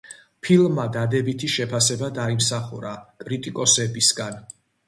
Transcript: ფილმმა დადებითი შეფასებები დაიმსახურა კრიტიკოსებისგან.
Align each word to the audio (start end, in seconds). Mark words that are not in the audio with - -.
ფილმმა 0.45 0.85
დადებითი 0.95 1.51
შეფასებები 1.57 2.17
დაიმსახურა 2.17 2.97
კრიტიკოსებისგან. 3.25 4.43